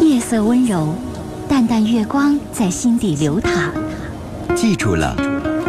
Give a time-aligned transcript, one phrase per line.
[0.00, 0.94] 夜色温柔，
[1.48, 3.72] 淡淡月光在心底流淌。
[4.54, 5.14] 记住了，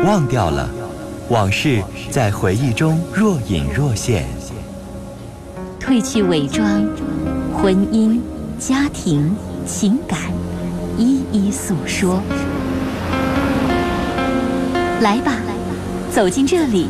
[0.06, 0.70] 忘掉了，
[1.30, 4.26] 往事在回忆中若隐若现。
[5.80, 6.66] 褪去伪装，
[7.54, 8.20] 婚姻、
[8.60, 10.20] 家庭、情感，
[10.98, 12.22] 一一诉说。
[15.02, 15.34] 来吧，
[16.12, 16.88] 走进这里，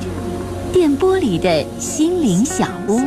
[0.71, 2.99] 电波里的心灵小屋，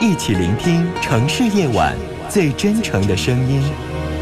[0.00, 1.94] 一起聆听城市夜晚
[2.28, 3.62] 最真诚的声音。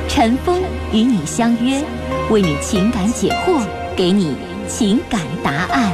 [0.09, 0.61] 陈峰
[0.93, 1.83] 与你相约，
[2.31, 3.65] 为你情感解惑，
[3.97, 4.37] 给你
[4.69, 5.93] 情感答案。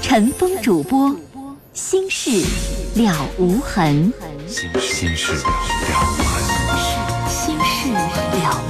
[0.00, 1.14] 陈峰主播，
[1.74, 2.30] 心事
[2.94, 4.12] 了无痕。
[4.46, 5.40] 心心事了
[6.18, 7.28] 无痕。
[7.28, 8.69] 心事了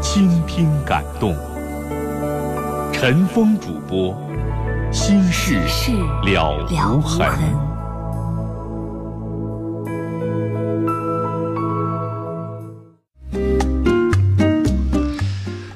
[0.00, 1.36] 倾听感动，
[2.90, 4.16] 陈峰主播，
[4.90, 5.60] 心事
[6.24, 7.28] 了无痕。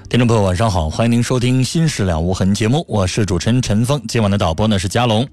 [0.09, 5.29] 听众朋友，晚上好，欢迎您收听《心事了无痕》节目，我是主持人陈峰，今晚的导播呢是佳龙。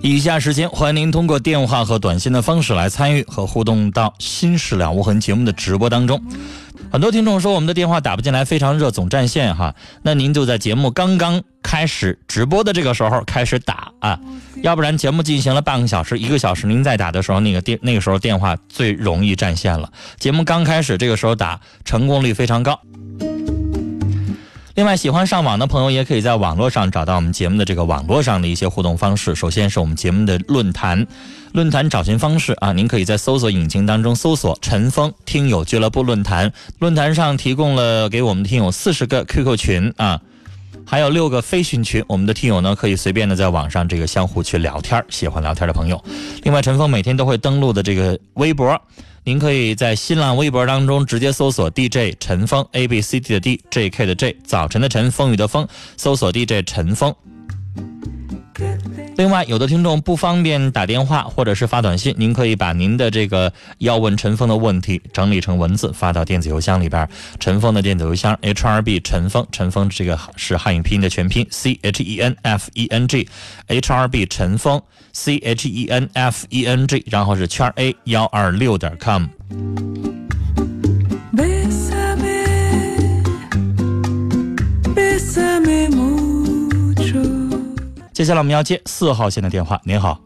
[0.00, 6.22] 以下时间，欢迎您通过电话和短信的方式来参与和互动到《心事了无痕》节目的直播当中。
[6.90, 9.74] 很多听众说我们的电话打不进来，非常热，总占线哈。
[10.02, 14.18] 那您就在节目刚刚开始直播的这个时候开始打啊，
[14.62, 19.92] 要不然节目进行了半个小时、一个小时，您再打的时候，那个电那个时候电话最容易占线了。
[20.18, 22.80] 节目刚开始这个时候打，成功率非常高。
[24.78, 29.34] 另外，喜欢上网的朋友也可以在网络上找到我们节目的这个网络上的一些互动方式。
[29.34, 31.04] 首先是我们节目的论坛，
[31.50, 36.52] 论坛找寻方式啊，您可以在搜索引擎当中搜索“陈峰听友俱乐部论坛”。
[36.78, 40.20] 论坛上提供了给我们听友四十个 QQ 群啊，
[40.86, 46.00] 还有六个飞讯群，我们的听友呢可以随便的在网上这个相互去聊天，喜欢聊天的朋友。
[46.44, 48.80] 另外，陈峰每天都会登录的这个微博。
[49.28, 55.68] 您可以在新浪微博当中直接搜索 DJ 陈峰 A B C D 的 D J K 的 J 早晨的晨风雨的风，
[55.98, 57.14] 搜索 DJ 陈峰。
[59.18, 67.08] 另外，有的听众不方便打电话或者是发短信，您可以把您的这个要问陈峰的问题整理成文字发到电子邮箱里边。
[67.40, 73.28] 陈峰的电子邮箱 H R B 陈峰，陈峰这个是汉语拼音的全拼 C H E N F E N G
[73.66, 74.80] H R B 陈峰。
[75.12, 79.24] c h e n f e n g，然后是圈 a 幺二六点 com。
[88.18, 89.80] 接下来我们要接四号线的电话。
[89.84, 90.20] 您好。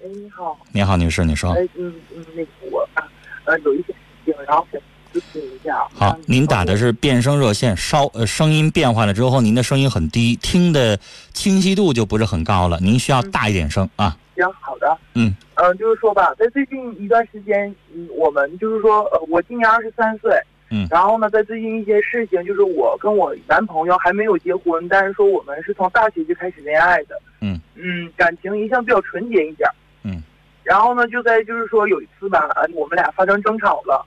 [0.00, 0.56] 哎，你好。
[0.70, 1.50] 您好，女士，你说。
[1.50, 3.02] 哎，嗯嗯，那个我啊，
[3.42, 4.80] 呃，有一些事情，然后想
[5.12, 5.84] 咨询一下。
[5.92, 10.96] 好，您打的是变声热线，稍呃声音变化了之后，您的声音很低，听的
[11.32, 14.16] 清晰度就不是很高了，您需要大一点声啊。
[14.36, 14.96] 行，好的。
[15.14, 20.30] 嗯嗯，就是说吧，在最近一段时间，嗯，我们就是说，呃，我今年二十三岁，
[20.74, 27.60] 嗯，然后呢，在最近一些事情，就是我跟我男朋友还没有结婚，但是说我们是从大学就开始恋爱的，嗯。
[27.76, 29.68] 嗯，感情一向比较纯洁一点，
[30.04, 30.22] 嗯，
[30.62, 34.04] 然后呢，就在就是说有一次吧，我们俩发生争吵了。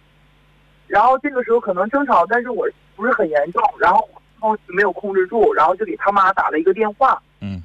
[0.88, 4.10] 然后这个时候可能争吵，但是我不是很严重，然后
[4.40, 7.62] 后没有控制住，然后就给他妈打了一个电话，嗯，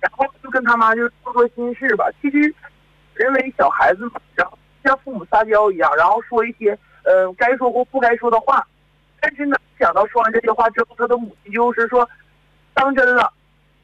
[0.00, 2.08] 然后就跟他妈就是说说心事吧。
[2.22, 2.52] 其实，
[3.14, 6.76] 认为小孩子嘛，然后像父母撒娇一样，然后说一些
[7.08, 8.66] 呃该说或不该说的话。
[9.20, 12.08] 但是呢，想到说完这些话之后，他的母亲就是说
[12.74, 13.32] 当真了，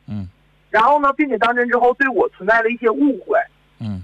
[0.07, 0.29] 嗯，
[0.71, 3.39] 然后呢，并且当真之后对我存在了一些误会，
[3.81, 4.03] 嗯，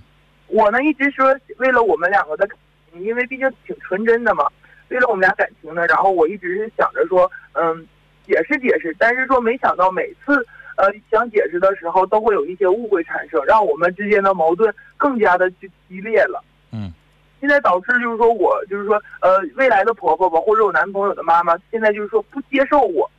[0.49, 2.49] 我呢一直说为了我们两个的。
[2.95, 4.45] 因为毕竟挺纯真的嘛，
[4.89, 7.87] 为了我们俩感情呢，然后我一直是想着说，嗯，
[8.27, 10.45] 解释解释，但是说没想到每次，
[10.77, 16.43] 呃想解释的时候，都会有一些误会产生，让我们之间的矛盾更加的就激烈了。
[16.73, 16.93] 嗯，
[17.41, 23.11] 现在导致就是说我就是说呃未来的婆婆吧，或者我男朋友的妈妈，现在就是说不接受我，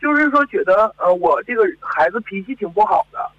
[0.00, 3.30] 就是说觉得呃我这个孩子脾气挺不好的，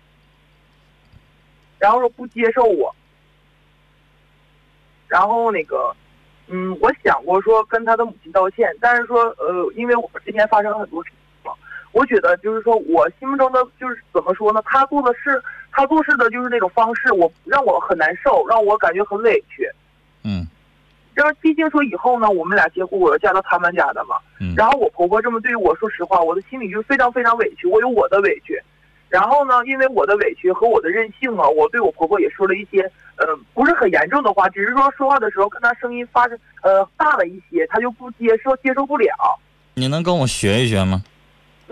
[1.77, 2.95] 然后说不接受我，
[5.07, 5.95] 然后那个。
[6.47, 11.17] 嗯，我想过说跟他的母亲道歉，但是说呃，因为我们之间发生了很多事情，
[11.93, 14.61] 我觉得就是说我心目中的就是怎么说呢？
[14.65, 15.41] 他做的事，
[15.71, 19.65] 他做事的就是那种方式，我让我很难受，让我感觉很委屈。
[20.23, 20.45] 嗯。
[21.13, 24.15] 然后毕竟说以后呢，我们俩结婚，我要嫁到他们家的嘛。
[24.41, 24.55] 嗯。
[24.57, 28.59] 然后我婆婆这么对我说实话，我的心里就非常非常委屈，我有我的委屈。
[29.07, 32.81] 然后呢，因为我的委屈和我的任性啊，我对我婆婆也说了一些，
[33.17, 39.07] 呃，不是很严重的话，只是说说话的时候跟她声音发生，呃，大了一些，她就不接受，接受不了。
[39.75, 41.03] 你能跟我学一学吗？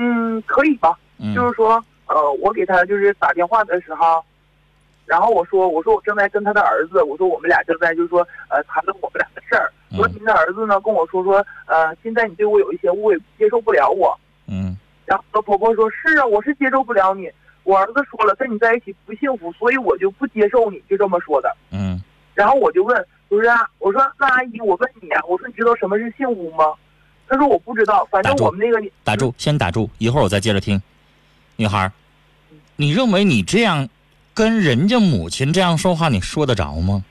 [0.02, 0.98] 嗯，可以吧。
[1.20, 1.36] 嗯。
[1.36, 4.24] 就是说，呃，我给他就是打电话的时候，
[5.06, 9.72] 然后我说，我说我正在跟他的儿子，我说我们俩正在就是说，呃，谈论我们俩的事儿。
[9.96, 14.18] 说您的儿子呢跟我说说，呃，现在你对我有一些误会，接受不了我。
[14.48, 14.76] 嗯。
[15.06, 17.30] 然后和婆婆说：“是啊，我是接受不了你。
[17.64, 22.02] 我儿子说了，跟你在一起不幸福，所以我就不接受你，就这么说的。”嗯。
[22.34, 26.74] 然后我就问：“我说啊，我说那阿姨，我问你啊，我说你知道什么是幸福吗？”
[27.32, 28.86] 她说：“我不知道，反正我们那个……
[29.06, 30.82] 打住，先打住，一会儿我再接着听。
[31.56, 31.90] 女孩，
[32.76, 33.88] 你认为你这样
[34.34, 37.06] 跟人家母亲这样说话，你说得着吗？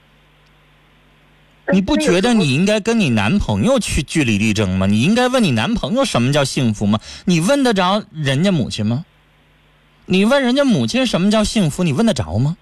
[1.73, 4.85] 你不觉得你应该跟你男朋友去据理力争吗？
[4.85, 7.01] 你应该问你男朋友什么叫幸福吗？
[7.25, 9.07] 你问得着人家母亲吗？
[10.05, 11.83] 你问人家母亲什么叫幸福？
[11.83, 12.59] 你问得着吗？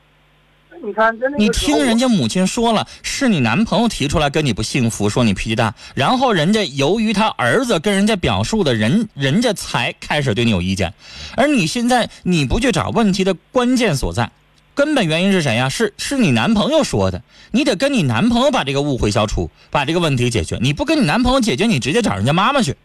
[0.83, 10.95] 你看，你听人家母亲说了，是你男朋友提出来跟你不幸福，说你脾气大，然后人家由于他儿子跟人家表述的人，人家才开始对你有意见，
[11.37, 14.31] 而你现在你不去找问题的关键所在。
[14.75, 15.69] 根本原因是谁呀？
[15.69, 17.21] 是是你男朋友说的，
[17.51, 20.59] 你得跟你男朋友把这个误会消除，把这个问题解决。
[20.61, 22.77] 你不跟你男朋友解决，你直接找人家妈妈去，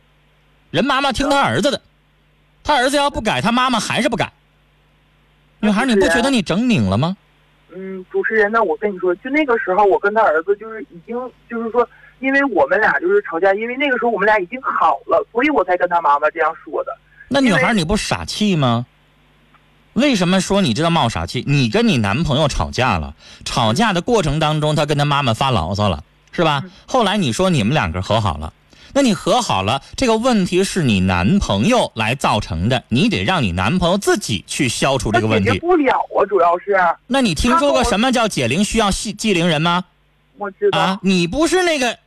[0.71, 1.81] 人妈妈听他儿子的，
[2.63, 4.33] 他儿子要不改，他妈妈还是不改。
[5.59, 7.15] 女孩，你不觉得你整拧了吗？
[7.75, 11.15] 嗯，主持人，那我跟你说，就那个时候，我跟他儿子就是已经
[11.49, 11.87] 就是说，
[12.19, 16.95] 因为我们俩就是吵架，因为那个时候我们俩已经好了，所以我才跟他妈妈这样说的。
[17.27, 18.85] 那女孩，你不傻气吗？
[19.93, 21.43] 为什么说你知道冒傻气？
[21.47, 23.15] 你跟你男朋友吵架了，
[23.45, 26.63] 吵架的过程当中，他跟他妈妈发牢骚了，是吧？
[26.87, 28.53] 后来你说你们两个和好了，
[28.95, 35.49] 那你和好了，这个问题是你男朋友来造成的，你得让你男朋友自己去消除这个问题。
[35.49, 36.77] 解决不了啊，主要是。
[37.07, 39.85] 那你听说过什么叫解铃需要系系铃人吗？
[40.37, 40.79] 我知道。
[40.79, 41.97] 啊，你不是那个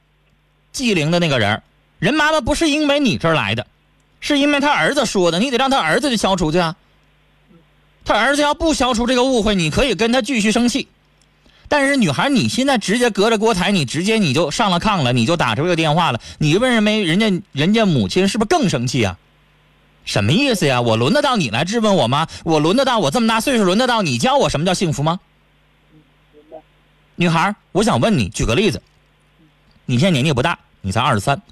[0.73, 1.61] 系铃的那个人，
[1.99, 3.67] 人妈妈不是因为你这儿来的，
[4.21, 6.77] 是因为他儿子说的，你得让他儿子去消除去啊。
[8.05, 10.87] 他儿子要不消除这个误会，你可以跟他继续生气。
[11.69, 16.21] 但是女孩，你现在直接隔着锅台，你直接你就上了炕了，你就打出这个电话了。
[16.39, 19.19] 你问人没人家人家母亲是不是更生气啊？
[20.05, 20.81] 什么意思呀？
[20.81, 22.29] 我轮得到你来质问我吗？
[22.45, 25.19] 我轮得到我这么大岁数轮得到你教我什么叫幸福吗？
[27.17, 28.81] 女孩，我想问你，举个例子，
[29.87, 31.43] 你现在年纪不大，你才二十三，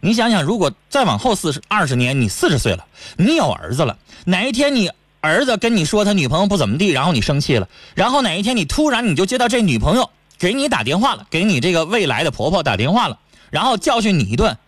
[0.00, 2.84] 你想想，如果再往后四十二十年，你四十岁了，
[3.16, 4.90] 你有儿子了，哪一天你？
[5.24, 14.58] 儿子跟你说他女朋友不怎么地，然后你生气了，然后哪一天你突然你就接到这女朋友给你打电话了，给你这个未来的婆婆打电话了，然后教训你一顿，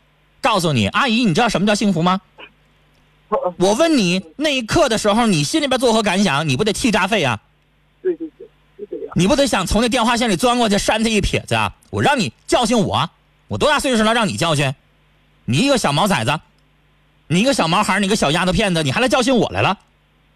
[0.40, 2.22] 告诉你阿姨，你知道什么叫幸福吗？
[3.58, 6.48] 我问你那一刻的时候，你心里边作何感想？
[6.48, 7.38] 你不得气炸肺啊？
[8.00, 8.46] 对对对，
[8.78, 9.12] 是这样。
[9.14, 11.74] 你不得想从那电话线里钻过去扇他一撇子啊？
[11.90, 13.10] 我让你教训我，
[13.48, 14.74] 我多大岁数了让你教训？
[15.44, 16.40] 你一个小毛崽子，
[17.26, 19.76] 你一个小毛孩，你个小丫头片子，你还来教训我来了？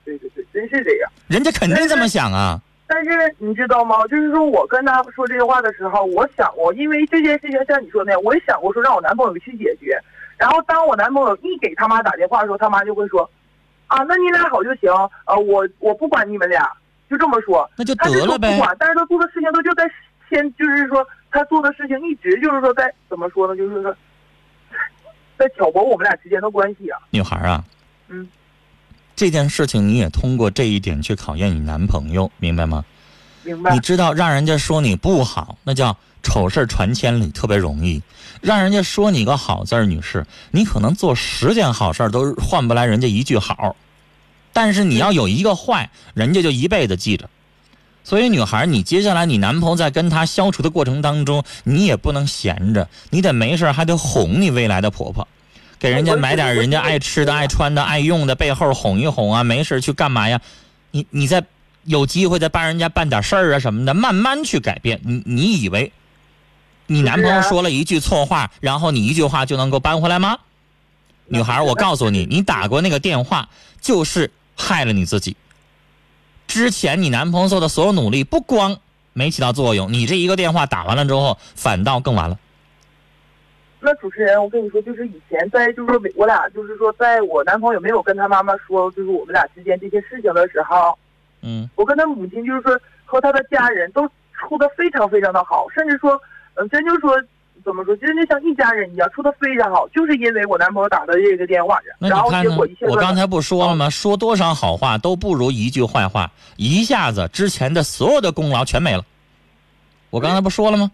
[0.05, 1.11] 对对对，真是这样。
[1.29, 2.61] 人家肯定这么想啊。
[2.87, 4.05] 但是你知道吗？
[4.09, 9.97] 就是说我跟他说这些话的时候，我想过，因为这件事情像你说那样，我也想过说让我男朋友去解决。
[10.37, 13.31] 然后当我男朋友一给他妈打电话的时候，他妈就会说
[13.87, 14.91] ：“啊，那你俩好就行，
[15.27, 16.69] 呃，我我不管你们俩，
[17.09, 18.57] 就这么说。”那就得了呗。
[18.57, 19.89] 不管，但是他做的事情他就在
[20.29, 23.57] 先，就是说他做的事情一直就是说在怎么说呢？
[23.57, 23.95] 就是说
[25.39, 26.99] 在挑拨我们俩之间的关系啊。
[27.11, 27.63] 女孩啊，
[28.09, 28.29] 嗯。
[29.21, 32.87] 这件事情你也通过这一点去考验你男朋友，明白吗？
[33.43, 33.75] 明白。
[33.75, 38.01] 你知道让人家说你不好，那叫丑事传千里，特别容易；
[38.41, 43.77] 让人家说你个好字儿，女士，你可能做十件好事都换不来人家一句好。
[44.55, 47.29] 但是你要有一个坏，人家就一辈子记着。
[48.03, 55.29] 所以女孩，你接下来你男朋友在跟他相处的过程当中，你也不能闲着，你得没事还得哄你未来的婆婆。
[55.81, 60.41] 给人家买点人家爱吃的、爱穿的、爱用的，背后哄一哄啊，没事去干嘛呀？
[60.91, 61.43] 你你再
[61.85, 65.01] 有机会再帮人家办点事儿啊什么的，慢慢去改变。
[65.03, 65.91] 你你以为
[66.87, 70.37] 你男朋友说了一句错话，然后你一句话就能够扳回来吗？
[71.27, 73.49] 女孩，我告诉你，你打过那个电话
[73.81, 75.37] 就是害了你自己。
[76.47, 78.77] 之前你男朋友做的所有努力不光
[79.13, 82.39] 没起到作用，你这一个电话打完了之后，反倒更完了。
[83.83, 90.99] 那主持人，我跟你说，就是以前在，就是说我俩，就是说，在我男朋友没有跟他妈妈说，就是我们俩之间这些事情的时候，
[91.43, 96.21] 嗯，我跟他母亲就是说和他的家人都处的非常非常的好，甚至说，
[96.55, 97.15] 嗯，真就说
[97.65, 102.87] 怎么说，真就像一家人一样，处的非常好，就是因为我男朋友打的这个电话，那然后结果一切？
[102.87, 103.89] 我刚才不说了吗？
[103.89, 109.05] 说多少好话都不如一句坏话，一下子之前的所有的功劳全没了。
[110.11, 110.91] 我刚才不说了吗？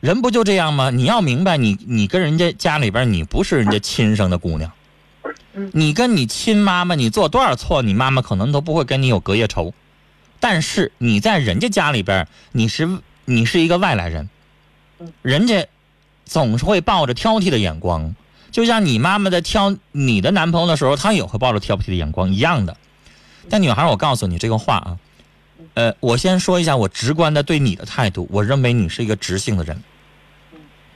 [0.00, 0.90] 人不就这样吗？
[0.90, 4.70] 你要明白你，你跟人家家里边，你不是人家亲生的姑娘，
[5.54, 5.70] 嗯。
[5.72, 9.72] 你跟你亲妈妈，你做多少错，你妈妈可能都不会跟你有隔夜仇，
[10.38, 12.88] 但是你在人家家里边，你是
[13.24, 14.28] 你是一个外来人。
[14.98, 15.66] 嗯，人家
[16.24, 18.14] 总是会抱着挑剔的眼光，
[18.50, 22.76] 就像你妈妈在挑你的男朋友的时候，她也会抱着挑剔的眼光一样的。
[23.48, 24.98] 但女孩，我告诉你这个话啊，
[25.74, 29.82] 呃，我先说一下我直观的对你的态度，我认为你是一个直性的人，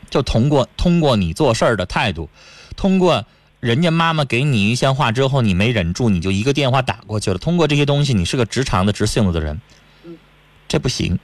[0.08, 2.30] 就通过通过你做事儿的态度，
[2.76, 3.26] 通过
[3.60, 7.38] 人家妈妈给你一些话之后，你没忍住，你就一个电话打过去了。
[7.38, 9.60] 通过这些东西，你是个直肠的、直性子的人，
[10.66, 11.18] 这不行，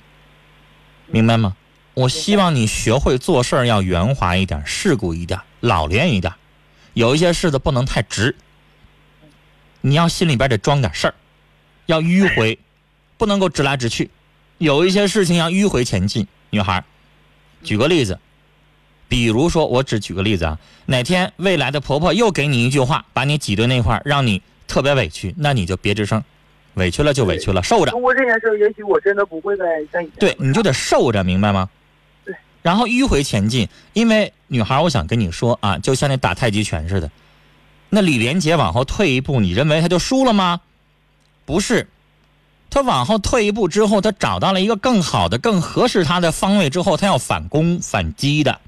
[1.07, 1.57] 明白吗？
[1.95, 6.35] 我希望你学会做事儿要圆滑一点、世故一点、老练一点，
[6.93, 8.37] 有一些事子不能太直，
[9.81, 11.14] 你要心里边得装点事儿，
[11.87, 12.59] 要迂回，
[13.16, 14.11] 不能够直来直去，
[14.58, 16.26] 有一些事情要迂回前进。
[16.50, 16.85] 女孩，
[17.62, 18.18] 举个例子，
[19.08, 26.23] 比如说，我只举个例子啊，哪天未来的婆婆又给你一句话，把你挤兑那块儿，让你特别委屈，那你就别吱声，
[26.75, 27.90] 委屈了就委屈了，受着。
[27.90, 31.68] 通过这件事儿，也许我真的不会再像以前对，你就得受着，明白吗？
[32.25, 32.35] 对。
[32.62, 37.11] 然后迂回前进，因为女孩，我想跟你说啊，就像那打太极拳似的，
[37.90, 40.61] 那李连杰往后退一步，你认为他就输了吗？
[41.44, 41.88] 不是，
[42.68, 48.61] 他往后退一步之后，他找到了一个更好的、更合适他的方位之后，他要反攻反击的，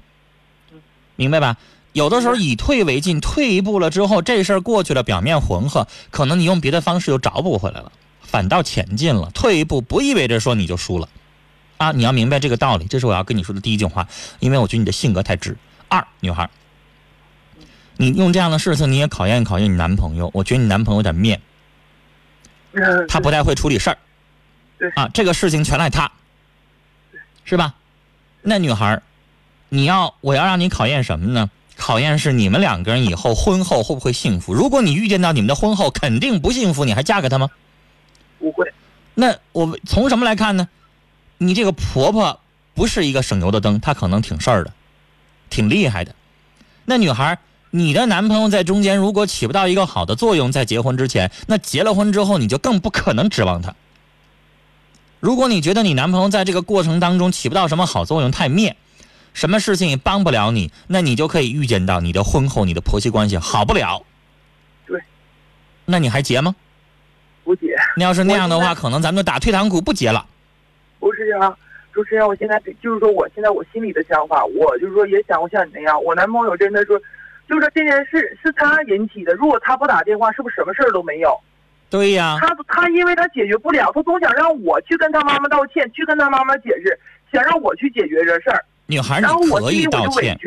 [1.15, 1.57] 明白吧？
[1.93, 7.91] 有的时候以退为进，退一步了之后，这事儿过去了，表面浑和，可能你用别的方式又找补回来了，
[8.21, 9.31] 反倒前进了。
[9.31, 11.09] 退一步不意味着说你就输了。
[11.77, 14.07] 啊，你要明白这个道理，这是我要跟你说的第一句话，
[14.39, 15.57] 因为我觉得你的性格太直。
[15.87, 16.49] 二，女孩，
[17.97, 20.29] 你用这样的事情，你也考验考验你男朋友。
[20.33, 21.41] 我觉得你男朋友有点面，嗯
[23.07, 23.97] 他不太会处理事儿。
[24.95, 26.11] 啊，这个事情全赖他，
[27.43, 27.75] 是吧？
[28.41, 29.01] 那女孩，
[29.67, 31.49] 你要我要让你考验什么呢？
[31.75, 34.53] 考验是你们两个人以后婚后会不会幸福？
[34.53, 37.49] 如果你预见到你们的婚后肯定不幸福，你还嫁给他吗？
[38.37, 38.73] 不会，
[39.15, 40.67] 那我从什么来看呢？
[41.37, 42.41] 你这个婆婆
[42.73, 44.73] 不是一个省油的灯，她可能挺事儿的，
[45.49, 46.15] 挺厉害的。
[46.85, 47.37] 那女孩，
[47.71, 53.75] 你的男朋友在中间如果起不到一个好的作用，在结婚之前，那结了婚之后你就更不可能指望他。
[55.19, 58.75] 如果你觉得你男朋友在这个过程当中起不到什么好作用，太面，
[59.33, 64.01] 什么事情也帮不了你，那你就可以预见到你的婚后你的婆媳关系好不了。
[64.87, 64.99] 对。
[65.85, 66.55] 那你还结吗？
[67.43, 67.75] 不结。
[67.95, 70.25] 那要是那样的话，可能咱们就打退堂鼓不结了。
[70.99, 71.55] 不是啊，
[71.91, 76.99] 主持人，我现在就是说，我现在我心里的想法，我就是说也想过像你那样，我男朋友真的说，
[77.49, 81.35] 就是说这件事是他引起的，如果他不打电话，是不是什么事儿都没有？
[81.89, 86.99] 对呀、他他因为他解决不了，他总想让我去跟他妈妈道歉，去跟他妈妈解释，
[87.33, 90.39] 想让我去解决这事儿，女孩，你可以道歉，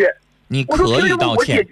[0.47, 1.67] 你可以道歉？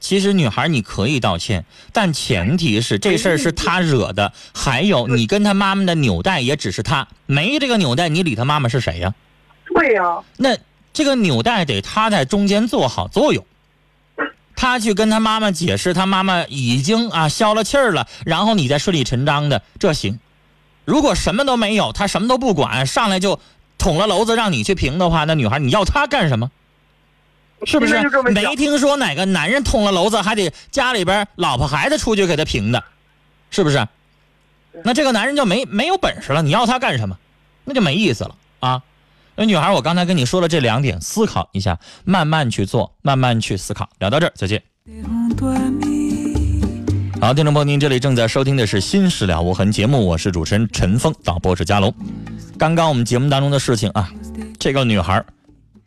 [0.00, 9.14] 其实女孩你可以道歉，但前提是这事儿是他惹的，还有你跟他妈妈的纽带也只是他，没这个纽带，你理他妈妈是谁呀？
[9.66, 10.56] 对呀、那
[10.92, 13.44] 这个纽带得他在中间做好作用，
[14.54, 20.20] 他去跟他妈妈解释，他妈妈已经啊消了气儿了，然后你再顺理成章的这行。
[20.84, 23.40] 如果什么都没有，他什么都不管，上来就
[23.78, 26.50] 捅了娄子让你去评的话，那女孩你要他干什么？
[27.64, 27.94] 是不是
[28.34, 32.82] 没听说哪个男人捅了娄子还得家里边老婆孩子出去给他评的，
[33.50, 33.86] 是不是？
[34.84, 37.16] 那这个男人就没没有本事了，你要他干什么？
[37.64, 38.82] 那就没意思了啊！
[39.34, 43.88] 那女孩，我刚才跟你说了这两点，思考一下，慢慢去做，慢慢去思考。
[43.98, 44.62] 聊到这儿，再见。
[47.20, 51.94] 好，听众朋友，您这里正在收听的是《心事了无痕》节目，我是主持人陈峰，导播是佳龙。
[52.58, 54.12] 刚刚我们节目当中的事情啊，
[54.58, 55.24] 这个女孩，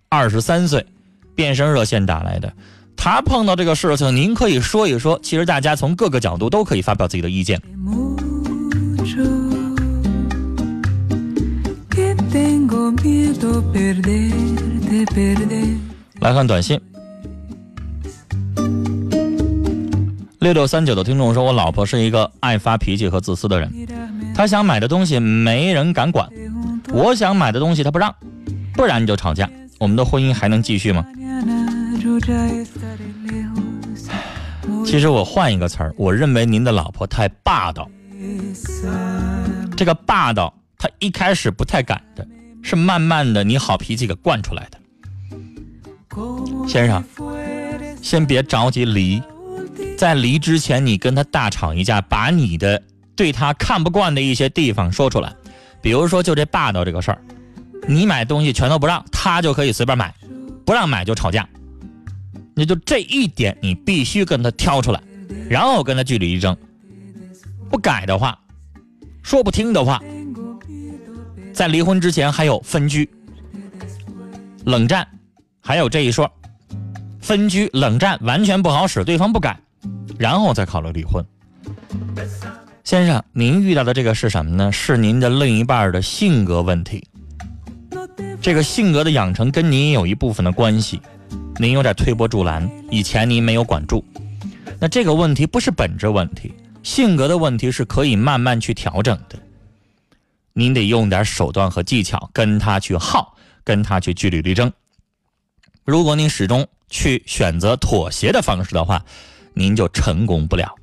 [0.10, 0.86] 二十三岁，
[1.36, 2.52] 变声热线打来的，
[2.98, 5.20] 她碰到这个事情，您可以说一说。
[5.22, 7.62] 其实大家从各个角度都可以发表自己的意见。
[16.20, 16.80] 来看短信，
[20.40, 23.72] 六六三九的听众说：“我老婆是一个爱发脾气和自私的人，
[24.34, 26.28] 她想买的东西没人敢管，
[26.92, 28.16] 我想买的东西她不让，
[28.74, 29.48] 不然就吵架。
[29.78, 31.06] 我们的婚姻还能继续吗？”
[34.84, 37.88] 其实我换一个词儿，我认为您的老婆太霸道。
[39.78, 42.28] 这个霸道，她一开始不太敢的，
[42.66, 44.80] 是慢慢的你好脾气给惯出来的。
[46.68, 47.04] 先生，
[48.02, 49.22] 先别着急离，
[49.96, 52.82] 在离之前，你跟他大吵一架，把你的
[53.16, 55.32] 对他看不惯的一些地方说出来。
[55.80, 57.22] 比如说，就这霸道这个事儿，
[57.88, 60.12] 你买东西全都不让，他就可以随便买，
[60.66, 61.48] 不让买就吵架。
[62.56, 65.00] 你就这一点，你必须跟他挑出来，
[65.48, 66.58] 然后跟他据理力争。
[67.70, 68.40] 不改的话，
[69.22, 70.02] 说不听的话，
[71.56, 73.10] 在离婚之前还有分居、
[74.66, 75.08] 冷战，
[75.62, 76.30] 还有这一说。
[77.22, 79.58] 分居、冷战完全不好使，对方不改，
[80.20, 81.26] 然后再考虑离婚。
[82.84, 84.70] 先生，您遇到的这个是什么呢？
[84.70, 87.08] 是您的另一半的性格问题。
[88.42, 91.00] 这个性格的养成跟您有一部分的关系。
[91.58, 94.04] 您有点推波助澜，以前您没有管住，
[94.78, 99.40] 那这个问题不是本质问题，性格的问题是可以慢慢去调整的。
[100.58, 103.36] 您得用点手段和技巧跟他去耗，
[103.66, 104.72] 跟他去据理力争。
[105.84, 109.04] 如果您始终去选择妥协的方式的话，
[109.54, 110.74] 您就成功不了。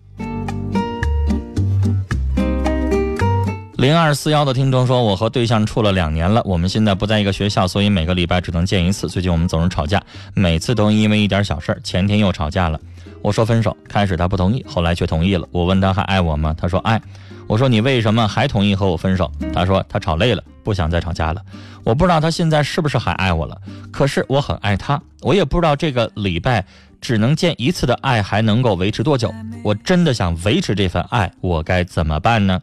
[3.79, 9.09] 零二四幺的听众说：“我和对象处了两年了，我们现在不在一个学校，所以每个礼拜只能见一次。
[9.09, 10.03] 最近我们总是吵架，
[10.35, 12.79] 每次都因为一点小事前天又吵架了。
[13.23, 15.49] 我说分手，开始他不同意，后来却同意了。
[15.51, 16.55] 我问他还爱我吗？
[16.59, 17.01] 他说爱。
[17.47, 19.31] 我说你为什么还同意和我分手？
[19.53, 21.43] 他说他吵累了，不想再吵架了。
[21.85, 23.57] 我不知道他现在是不是还爱我了，
[23.91, 25.01] 可是我很爱他。
[25.21, 26.65] 我也不知道这个礼拜
[27.01, 29.33] 只能见一次的爱还能够维持多久。
[29.63, 32.61] 我真的想维持这份爱，我该怎么办呢？”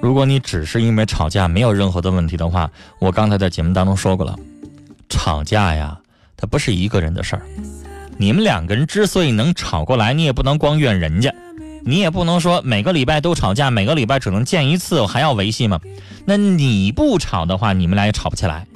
[0.00, 4.38] 如果你只是因为吵架没有任何的问题的话，我刚才在节目当中说过了，
[5.08, 5.98] 吵架呀，
[6.36, 7.42] 它不是一个人的事儿。
[8.16, 11.34] 你们两个人之所以能吵过来，你也不能光怨人家，
[11.84, 15.80] 你也不能说每个礼拜都吵架，每个礼拜只能见一次，我还要维系吗？
[16.24, 18.66] 那你不吵的话，你们俩也吵不起来。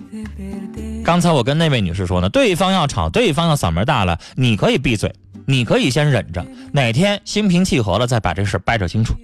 [1.05, 5.13] 刚才我跟那位女士说呢，对方要吵，对方要嗓门大了，你可以闭嘴，
[5.47, 9.15] 你可以先忍着，哪天心平气和了再把这事掰扯清楚。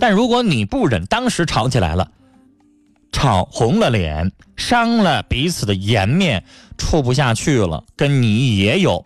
[0.00, 2.10] 但如果你不忍，当时吵起来了，
[3.12, 6.42] 吵红了脸，伤了彼此的颜面，
[6.78, 9.04] 处不下去了，跟你也有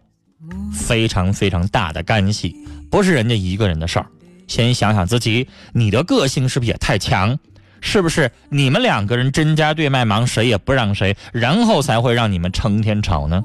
[0.72, 2.54] 非常非常大的干系，
[2.90, 4.06] 不是人家一个人的事儿。
[4.46, 7.38] 先想想自己，你的个性是不是也太强？
[7.80, 13.44] 是不是你们两个人针尖对麦芒，谁也不让谁，然后才会让你们成天吵呢？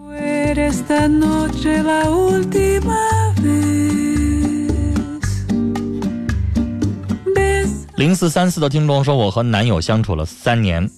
[7.97, 10.89] 零四三四的听众说：“我和男友相处了三年，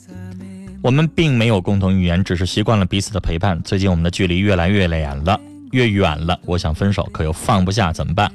[0.82, 3.62] 我们并没有共同语言，只是习惯了彼此的陪伴。
[3.64, 5.38] 最近我们的距离越来越远了，
[5.74, 6.40] 越远了。
[6.46, 8.32] 我想分手，可又放不下，怎么办？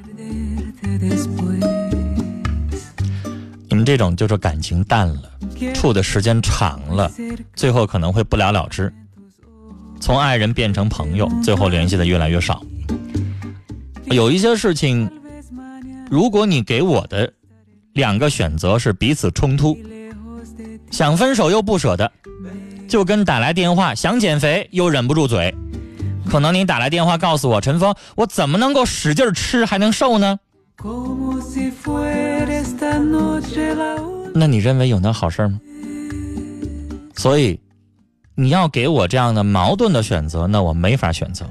[3.67, 5.31] 你们这种就是感情淡了，
[5.73, 7.11] 处的时间长了，
[7.55, 8.93] 最后可能会不了了之，
[9.99, 12.63] 从爱人变成朋友，最后联系的越来越少。
[14.05, 15.09] 有一些事情，
[16.09, 17.33] 如果你给我的。”
[17.93, 19.77] 两个选择是彼此冲突，
[20.89, 22.09] 想分手又不舍得，
[22.87, 25.53] 就跟打来电话想减肥又忍不住嘴。
[26.29, 30.39] 可能你打来电话告诉我，陈峰，我怎么能够使劲吃还能瘦呢？
[34.33, 35.59] 那你认为有那好事吗？
[37.15, 37.59] 所以
[38.35, 41.45] 你要给我这样的矛盾的选择，那我没法选择。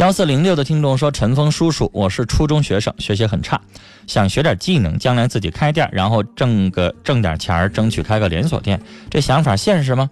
[0.00, 3.60] 幺四零六的听众说：“陈峰叔叔，我是初中学生，学习很差，
[4.06, 8.80] 想学点技能，将来自己开店，然后挣个挣点钱，争取开个连锁店。
[9.10, 10.08] 这想法现实吗？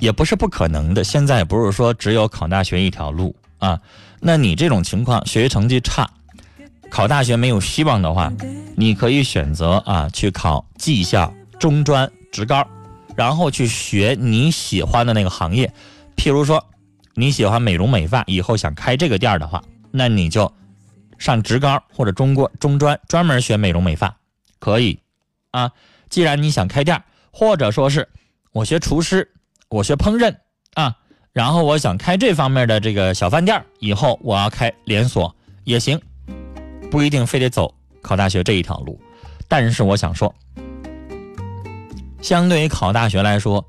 [0.00, 1.04] 也不是不可能的。
[1.04, 3.78] 现在也不是说只有考大学一条路啊。
[4.18, 6.10] 那你这种情况，学习成绩差，
[6.90, 8.32] 考大学没有希望的话，
[8.74, 12.66] 你可以选择啊去考技校、中专、职高，
[13.14, 15.72] 然后去学你喜欢的那个行业，
[16.16, 16.60] 譬如说。”
[17.20, 20.50] 你喜欢美容美发，以后想开这个店的话，那你就
[21.18, 24.16] 上职高或者中国中专专门学美容美发，
[24.58, 24.98] 可以
[25.50, 25.70] 啊。
[26.08, 28.08] 既然你想开店，或者说是
[28.52, 29.30] 我学厨师，
[29.68, 30.34] 我学烹饪
[30.72, 30.96] 啊，
[31.34, 36.00] 然后我想开这方面的这个小饭店，以后我要开连锁也行，
[36.90, 38.98] 不一定非得走考大学这一条路。
[39.46, 40.34] 但是我想说，
[42.22, 43.62] 相对于考大学来说，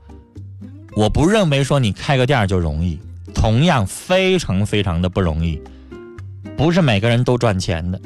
[0.95, 2.97] 我不认为说你开个店就容易，
[3.33, 5.61] 同样非常非常的不容易，
[6.57, 7.99] 不是每个人都赚钱的。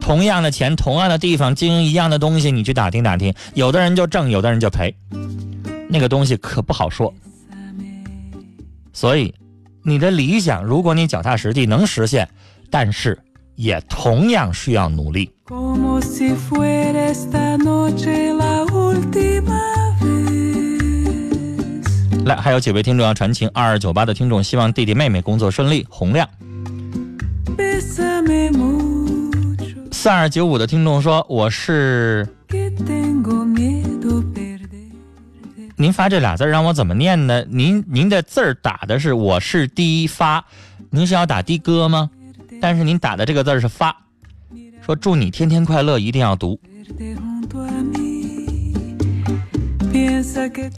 [0.00, 4.94] 同样的钱，同样的地方，经营一样的东西，你去打听打听，有的人就挣，有的人就赔，
[5.88, 7.12] 那个东西可不好说。
[8.92, 9.34] 所以，
[9.82, 12.28] 你的理想，如果你脚踏实地能实现，
[12.70, 13.18] 但是
[13.54, 15.30] 也同样需要努力。
[22.24, 26.26] 来，还有几位听众要传情，二二九八的听众希望弟弟妹妹工作顺利，洪亮。
[29.92, 32.26] 四二九五的听众说：“我是……
[35.76, 37.44] 您发这俩字让我怎么念呢？
[37.48, 40.44] 您您的字儿打的是我是第一发，
[40.90, 42.10] 您是要打的哥吗？
[42.60, 43.94] 但是您打的这个字儿是发，
[44.84, 46.58] 说祝你天天快乐，一定要读。”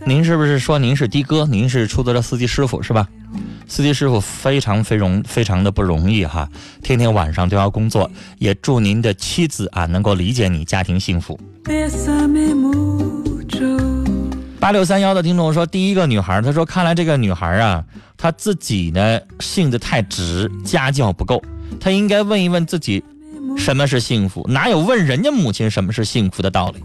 [0.05, 1.47] 您是不是说您是的哥？
[1.47, 3.09] 您是出租车司机师傅是吧？
[3.67, 6.47] 司机师傅非常非容非常的不容易哈，
[6.83, 8.11] 天天晚上都要工作。
[8.39, 11.41] 也祝您的妻子啊能够理解你，家庭幸福。
[14.61, 17.83] 八六三幺的听众说，第一个女孩，她说看来这个女孩啊，
[18.19, 21.43] 她自己呢性子太直，家教不够，
[21.81, 23.03] 她应该问一问自己，
[23.57, 24.45] 什么是幸福？
[24.47, 26.83] 哪有问人家母亲什么是幸福的道理？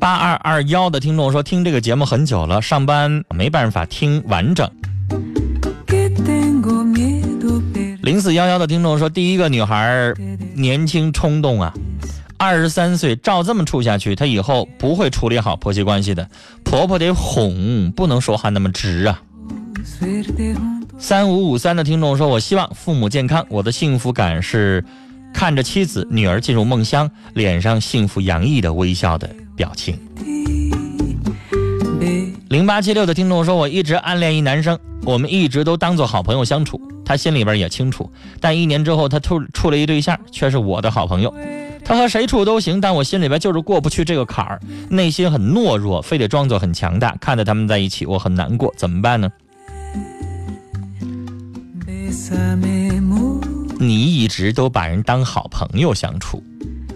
[0.00, 4.68] 八二二幺的听众说，听这个节目很久了，上班没办法听完整。
[8.00, 10.14] 零四幺幺的听众说，第一个女孩
[10.54, 11.74] 年轻冲动啊，
[12.38, 16.26] 二十三岁，照这么处下去，她以后不会处理好婆媳关系的。
[16.64, 19.20] 婆婆得哄，不能说话那么直啊。
[20.98, 24.82] 三五五三的听众说，我希望父母健康，我的幸福感是。
[25.32, 29.98] 看着妻子、女儿进入梦乡，脸上幸福洋溢的微笑的表情。
[32.48, 38.10] 零八七六的听众说：“我一直暗恋一男生，我们一直都当做好朋友相处，他心里边也清楚。
[38.40, 41.32] 但一年之后，他处处了一对象，却是我的好朋友。
[41.84, 47.14] 他和谁处都行，但我心里边就是过不去这个坎儿，内心很懦弱，非得装作很强大。
[47.20, 49.30] 看着他们在一起，我很难过，怎么办呢？”
[53.78, 56.42] 你一直都把人当好朋友相处，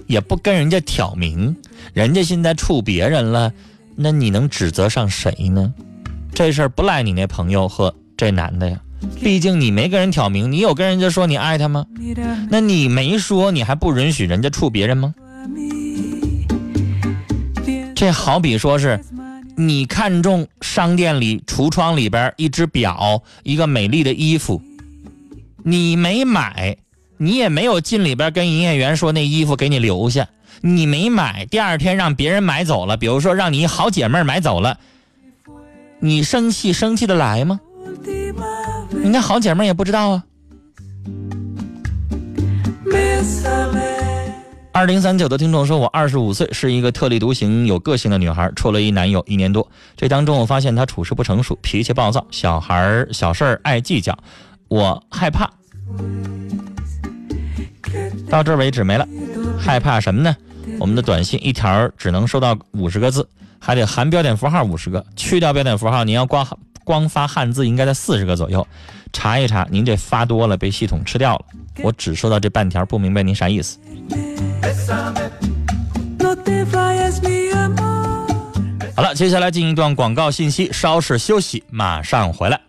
[0.07, 1.57] 也不跟人家挑明，
[1.93, 3.53] 人家现在处别人了，
[3.97, 5.73] 那你能指责上谁呢？
[6.35, 8.81] 这事儿不赖你那朋友和这男的呀，
[9.23, 11.87] 毕竟你没跟人挑明，你有跟人家说你爱他吗？
[12.51, 15.15] 那你没说，你还不允许人家处别人吗？
[17.95, 19.01] 这好比说是，
[19.57, 24.61] 你看中商店里橱窗里边一只表，一个美丽的衣服。
[25.63, 26.77] 你没买，
[27.17, 30.29] 你也没有进里边跟营业员说那衣服给你留下。
[30.61, 34.79] 你没买，第二天让别人买走了，比如说让你好姐妹买走了，
[36.01, 37.61] 你生气生气的来吗？
[38.91, 40.25] 你那好姐妹也不知道啊。
[44.73, 54.17] 二零三九的听众说，我二十五岁，是一个特立独行、有个性的女孩，处了一男友一年多，这当中我发现她处事不成熟，脾气暴躁，小孩小事儿爱计较。
[54.69, 55.49] 我害怕，
[58.29, 59.07] 到这为止没了。
[59.59, 60.37] 害怕什么呢？
[60.81, 66.47] 我们的短信一条只能收到五十个字，还得含标点符号五十个，去掉标点符号，您要光
[66.83, 68.67] 光发汉字应该在四十个左右。
[69.13, 71.45] 查一查，您这发多了被系统吃掉了。
[71.83, 73.79] 我只收到这半条，不明白您啥意思。
[78.97, 82.61] 好了，接下来进一段广告信息，稍事休息，马上回来。